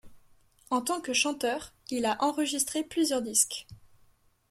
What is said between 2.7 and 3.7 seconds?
plusieurs disques.